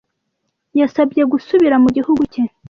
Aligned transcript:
Yasabye 0.79 1.21
gusubira 1.31 1.75
mu 1.83 1.89
gihugu 1.95 2.21
cye. 2.33 2.43